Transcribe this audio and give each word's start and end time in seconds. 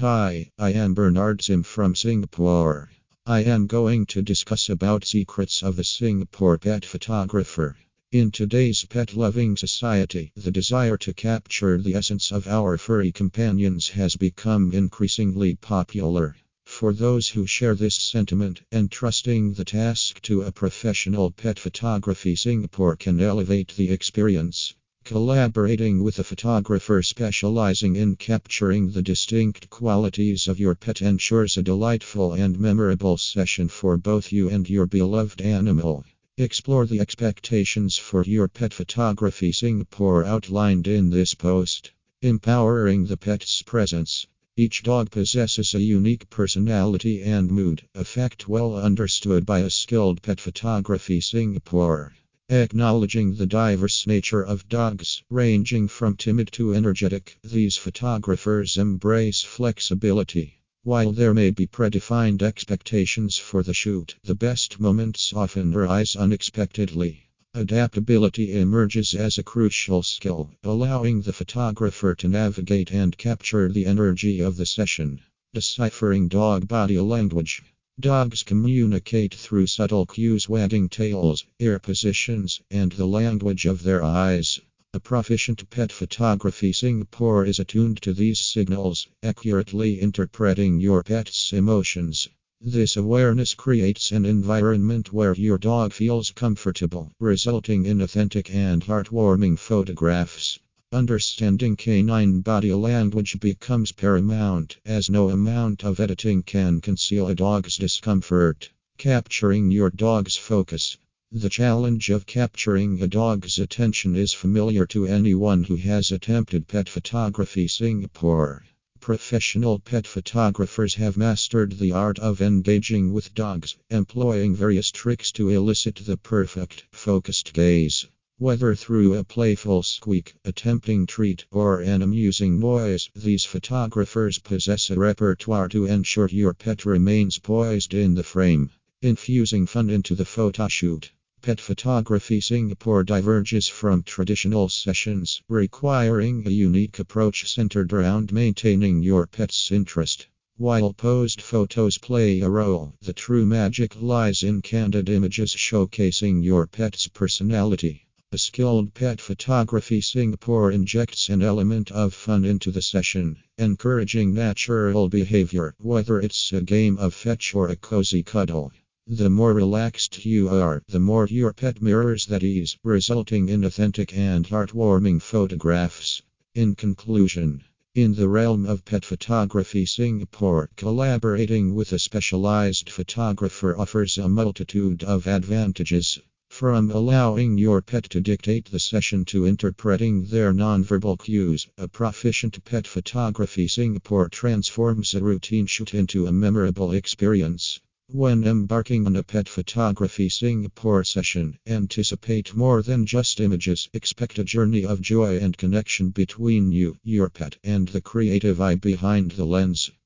Hi, 0.00 0.50
I 0.58 0.72
am 0.72 0.94
Bernard 0.94 1.42
Sim 1.42 1.62
from 1.62 1.94
Singapore. 1.94 2.90
I 3.26 3.40
am 3.40 3.66
going 3.66 4.06
to 4.06 4.22
discuss 4.22 4.70
about 4.70 5.04
secrets 5.04 5.62
of 5.62 5.76
the 5.76 5.84
Singapore 5.84 6.56
pet 6.56 6.86
photographer. 6.86 7.76
In 8.10 8.30
today's 8.30 8.82
pet-loving 8.86 9.58
society, 9.58 10.32
the 10.34 10.50
desire 10.50 10.96
to 10.96 11.12
capture 11.12 11.76
the 11.76 11.94
essence 11.96 12.32
of 12.32 12.48
our 12.48 12.78
furry 12.78 13.12
companions 13.12 13.90
has 13.90 14.16
become 14.16 14.72
increasingly 14.72 15.56
popular. 15.56 16.34
For 16.64 16.94
those 16.94 17.28
who 17.28 17.46
share 17.46 17.74
this 17.74 17.96
sentiment, 17.96 18.62
entrusting 18.72 19.52
the 19.52 19.66
task 19.66 20.22
to 20.22 20.40
a 20.40 20.50
professional 20.50 21.30
pet 21.30 21.58
photography 21.58 22.36
Singapore 22.36 22.96
can 22.96 23.20
elevate 23.20 23.74
the 23.76 23.90
experience. 23.90 24.72
Collaborating 25.10 26.04
with 26.04 26.20
a 26.20 26.22
photographer 26.22 27.02
specializing 27.02 27.96
in 27.96 28.14
capturing 28.14 28.92
the 28.92 29.02
distinct 29.02 29.68
qualities 29.68 30.46
of 30.46 30.60
your 30.60 30.76
pet 30.76 31.02
ensures 31.02 31.56
a 31.56 31.64
delightful 31.64 32.34
and 32.34 32.60
memorable 32.60 33.16
session 33.16 33.66
for 33.66 33.96
both 33.96 34.30
you 34.30 34.48
and 34.48 34.70
your 34.70 34.86
beloved 34.86 35.40
animal. 35.42 36.04
Explore 36.38 36.86
the 36.86 37.00
expectations 37.00 37.96
for 37.96 38.22
your 38.22 38.46
pet 38.46 38.72
photography 38.72 39.50
Singapore 39.50 40.24
outlined 40.24 40.86
in 40.86 41.10
this 41.10 41.34
post. 41.34 41.90
Empowering 42.22 43.06
the 43.06 43.16
pet's 43.16 43.62
presence. 43.62 44.28
Each 44.56 44.80
dog 44.84 45.10
possesses 45.10 45.74
a 45.74 45.82
unique 45.82 46.30
personality 46.30 47.20
and 47.20 47.50
mood, 47.50 47.82
a 47.96 48.04
fact 48.04 48.46
well 48.46 48.76
understood 48.76 49.44
by 49.44 49.58
a 49.58 49.70
skilled 49.70 50.22
pet 50.22 50.38
photography 50.38 51.20
Singapore. 51.20 52.12
Acknowledging 52.52 53.36
the 53.36 53.46
diverse 53.46 54.08
nature 54.08 54.42
of 54.42 54.68
dogs, 54.68 55.22
ranging 55.30 55.86
from 55.86 56.16
timid 56.16 56.50
to 56.50 56.74
energetic, 56.74 57.38
these 57.44 57.76
photographers 57.76 58.76
embrace 58.76 59.40
flexibility. 59.42 60.54
While 60.82 61.12
there 61.12 61.32
may 61.32 61.50
be 61.50 61.68
predefined 61.68 62.42
expectations 62.42 63.36
for 63.36 63.62
the 63.62 63.72
shoot, 63.72 64.16
the 64.24 64.34
best 64.34 64.80
moments 64.80 65.32
often 65.32 65.72
arise 65.72 66.16
unexpectedly. 66.16 67.28
Adaptability 67.54 68.58
emerges 68.58 69.14
as 69.14 69.38
a 69.38 69.44
crucial 69.44 70.02
skill, 70.02 70.50
allowing 70.64 71.22
the 71.22 71.32
photographer 71.32 72.16
to 72.16 72.26
navigate 72.26 72.90
and 72.90 73.16
capture 73.16 73.70
the 73.70 73.86
energy 73.86 74.40
of 74.40 74.56
the 74.56 74.66
session. 74.66 75.20
Deciphering 75.54 76.26
dog 76.26 76.66
body 76.66 76.98
language. 76.98 77.62
Dogs 78.00 78.42
communicate 78.42 79.34
through 79.34 79.66
subtle 79.66 80.06
cues, 80.06 80.48
wagging 80.48 80.88
tails, 80.88 81.44
ear 81.58 81.78
positions, 81.78 82.58
and 82.70 82.92
the 82.92 83.04
language 83.04 83.66
of 83.66 83.82
their 83.82 84.02
eyes. 84.02 84.58
A 84.94 85.00
proficient 85.00 85.68
pet 85.68 85.92
photography 85.92 86.72
Singapore 86.72 87.44
is 87.44 87.58
attuned 87.58 88.00
to 88.00 88.14
these 88.14 88.38
signals, 88.38 89.06
accurately 89.22 90.00
interpreting 90.00 90.80
your 90.80 91.02
pet's 91.02 91.52
emotions. 91.52 92.26
This 92.58 92.96
awareness 92.96 93.52
creates 93.52 94.12
an 94.12 94.24
environment 94.24 95.12
where 95.12 95.34
your 95.34 95.58
dog 95.58 95.92
feels 95.92 96.30
comfortable, 96.30 97.12
resulting 97.20 97.84
in 97.84 98.00
authentic 98.00 98.50
and 98.50 98.82
heartwarming 98.82 99.58
photographs. 99.58 100.58
Understanding 100.92 101.76
canine 101.76 102.40
body 102.40 102.74
language 102.74 103.38
becomes 103.38 103.92
paramount, 103.92 104.76
as 104.84 105.08
no 105.08 105.30
amount 105.30 105.84
of 105.84 106.00
editing 106.00 106.42
can 106.42 106.80
conceal 106.80 107.28
a 107.28 107.34
dog's 107.36 107.76
discomfort. 107.76 108.70
Capturing 108.98 109.70
your 109.70 109.90
dog's 109.90 110.34
focus. 110.34 110.98
The 111.30 111.48
challenge 111.48 112.10
of 112.10 112.26
capturing 112.26 113.00
a 113.00 113.06
dog's 113.06 113.60
attention 113.60 114.16
is 114.16 114.32
familiar 114.32 114.84
to 114.86 115.06
anyone 115.06 115.62
who 115.62 115.76
has 115.76 116.10
attempted 116.10 116.66
pet 116.66 116.88
photography 116.88 117.68
Singapore. 117.68 118.64
Professional 118.98 119.78
pet 119.78 120.08
photographers 120.08 120.96
have 120.96 121.16
mastered 121.16 121.78
the 121.78 121.92
art 121.92 122.18
of 122.18 122.42
engaging 122.42 123.12
with 123.12 123.32
dogs, 123.32 123.76
employing 123.90 124.56
various 124.56 124.90
tricks 124.90 125.30
to 125.30 125.50
elicit 125.50 126.00
the 126.04 126.16
perfect, 126.16 126.84
focused 126.90 127.52
gaze. 127.52 128.08
Whether 128.42 128.74
through 128.74 129.12
a 129.16 129.22
playful 129.22 129.82
squeak, 129.82 130.32
a 130.46 130.52
tempting 130.52 131.04
treat, 131.04 131.44
or 131.50 131.80
an 131.82 132.00
amusing 132.00 132.58
noise, 132.58 133.10
these 133.14 133.44
photographers 133.44 134.38
possess 134.38 134.88
a 134.88 134.94
repertoire 134.94 135.68
to 135.68 135.84
ensure 135.84 136.26
your 136.26 136.54
pet 136.54 136.86
remains 136.86 137.38
poised 137.38 137.92
in 137.92 138.14
the 138.14 138.22
frame. 138.22 138.70
Infusing 139.02 139.66
fun 139.66 139.90
into 139.90 140.14
the 140.14 140.24
photoshoot. 140.24 141.10
Pet 141.42 141.60
photography 141.60 142.40
Singapore 142.40 143.04
diverges 143.04 143.68
from 143.68 144.02
traditional 144.04 144.70
sessions, 144.70 145.42
requiring 145.46 146.46
a 146.46 146.50
unique 146.50 146.98
approach 146.98 147.46
centered 147.46 147.92
around 147.92 148.32
maintaining 148.32 149.02
your 149.02 149.26
pet's 149.26 149.70
interest. 149.70 150.28
While 150.56 150.94
posed 150.94 151.42
photos 151.42 151.98
play 151.98 152.40
a 152.40 152.48
role, 152.48 152.94
the 153.02 153.12
true 153.12 153.44
magic 153.44 154.00
lies 154.00 154.42
in 154.42 154.62
candid 154.62 155.10
images 155.10 155.54
showcasing 155.54 156.42
your 156.42 156.66
pet's 156.66 157.06
personality. 157.06 158.06
A 158.32 158.38
skilled 158.38 158.94
pet 158.94 159.20
photography 159.20 160.00
Singapore 160.00 160.70
injects 160.70 161.28
an 161.28 161.42
element 161.42 161.90
of 161.90 162.14
fun 162.14 162.44
into 162.44 162.70
the 162.70 162.80
session, 162.80 163.38
encouraging 163.58 164.32
natural 164.32 165.08
behavior, 165.08 165.74
whether 165.78 166.20
it's 166.20 166.52
a 166.52 166.60
game 166.60 166.96
of 166.98 167.12
fetch 167.12 167.56
or 167.56 167.68
a 167.68 167.74
cozy 167.74 168.22
cuddle. 168.22 168.70
The 169.04 169.30
more 169.30 169.52
relaxed 169.52 170.24
you 170.24 170.48
are, 170.48 170.80
the 170.86 171.00
more 171.00 171.26
your 171.26 171.52
pet 171.52 171.82
mirrors 171.82 172.26
that 172.26 172.44
ease, 172.44 172.78
resulting 172.84 173.48
in 173.48 173.64
authentic 173.64 174.16
and 174.16 174.46
heartwarming 174.46 175.20
photographs. 175.22 176.22
In 176.54 176.76
conclusion, 176.76 177.64
in 177.96 178.14
the 178.14 178.28
realm 178.28 178.64
of 178.64 178.84
pet 178.84 179.04
photography, 179.04 179.84
Singapore 179.84 180.70
collaborating 180.76 181.74
with 181.74 181.92
a 181.92 181.98
specialized 181.98 182.90
photographer 182.90 183.76
offers 183.76 184.18
a 184.18 184.28
multitude 184.28 185.02
of 185.02 185.26
advantages. 185.26 186.20
From 186.60 186.90
allowing 186.90 187.56
your 187.56 187.80
pet 187.80 188.04
to 188.10 188.20
dictate 188.20 188.66
the 188.66 188.78
session 188.78 189.24
to 189.24 189.46
interpreting 189.46 190.24
their 190.24 190.52
nonverbal 190.52 191.16
cues, 191.16 191.66
a 191.78 191.88
proficient 191.88 192.62
pet 192.66 192.86
photography 192.86 193.66
Singapore 193.66 194.28
transforms 194.28 195.14
a 195.14 195.24
routine 195.24 195.64
shoot 195.64 195.94
into 195.94 196.26
a 196.26 196.32
memorable 196.32 196.92
experience. 196.92 197.80
When 198.08 198.44
embarking 198.44 199.06
on 199.06 199.16
a 199.16 199.22
pet 199.22 199.48
photography 199.48 200.28
Singapore 200.28 201.02
session, 201.02 201.56
anticipate 201.66 202.54
more 202.54 202.82
than 202.82 203.06
just 203.06 203.40
images. 203.40 203.88
Expect 203.94 204.38
a 204.38 204.44
journey 204.44 204.84
of 204.84 205.00
joy 205.00 205.38
and 205.38 205.56
connection 205.56 206.10
between 206.10 206.72
you, 206.72 206.98
your 207.02 207.30
pet, 207.30 207.56
and 207.64 207.88
the 207.88 208.02
creative 208.02 208.60
eye 208.60 208.74
behind 208.74 209.30
the 209.30 209.46
lens. 209.46 209.90